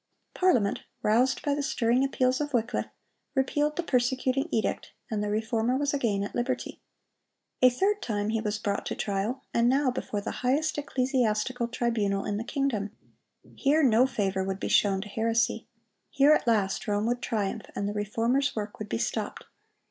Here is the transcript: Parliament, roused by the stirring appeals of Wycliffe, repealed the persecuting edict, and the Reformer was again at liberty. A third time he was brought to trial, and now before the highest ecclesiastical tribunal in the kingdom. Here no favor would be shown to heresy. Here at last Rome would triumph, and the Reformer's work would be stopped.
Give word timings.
Parliament, 0.33 0.81
roused 1.03 1.43
by 1.45 1.53
the 1.53 1.61
stirring 1.61 2.03
appeals 2.03 2.41
of 2.41 2.55
Wycliffe, 2.55 2.87
repealed 3.35 3.75
the 3.75 3.83
persecuting 3.83 4.49
edict, 4.49 4.93
and 5.11 5.23
the 5.23 5.29
Reformer 5.29 5.77
was 5.77 5.93
again 5.93 6.23
at 6.23 6.33
liberty. 6.33 6.81
A 7.61 7.69
third 7.69 8.01
time 8.01 8.29
he 8.29 8.41
was 8.41 8.57
brought 8.57 8.83
to 8.87 8.95
trial, 8.95 9.43
and 9.53 9.69
now 9.69 9.91
before 9.91 10.19
the 10.19 10.31
highest 10.41 10.79
ecclesiastical 10.79 11.67
tribunal 11.67 12.25
in 12.25 12.37
the 12.37 12.43
kingdom. 12.43 12.97
Here 13.53 13.83
no 13.83 14.07
favor 14.07 14.43
would 14.43 14.59
be 14.59 14.69
shown 14.69 15.01
to 15.01 15.07
heresy. 15.07 15.67
Here 16.09 16.31
at 16.33 16.47
last 16.47 16.87
Rome 16.87 17.05
would 17.05 17.21
triumph, 17.21 17.67
and 17.75 17.87
the 17.87 17.93
Reformer's 17.93 18.55
work 18.55 18.79
would 18.79 18.89
be 18.89 18.97
stopped. 18.97 19.43